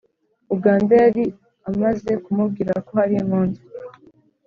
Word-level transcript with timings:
uganda 0.55 0.93
yari 1.03 1.23
amaze 1.69 2.11
kumubwira 2.23 2.73
ko 2.85 2.91
hari 2.99 3.15
impunzi 3.21 3.63